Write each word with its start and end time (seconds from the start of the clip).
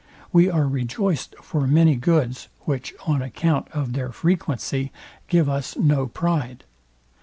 We 0.33 0.49
are 0.49 0.67
rejoiced 0.67 1.35
for 1.43 1.67
many 1.67 1.95
goods, 1.95 2.49
which, 2.61 2.95
on 3.05 3.21
account 3.21 3.67
of 3.71 3.93
their 3.93 4.11
frequency, 4.11 4.91
give 5.27 5.47
us 5.47 5.77
no 5.77 6.07
pride. 6.07 6.63